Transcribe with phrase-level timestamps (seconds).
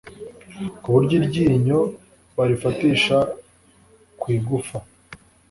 [0.81, 1.79] ku buryo iryinyo
[2.35, 3.17] barifatisha
[4.19, 4.77] ku igufa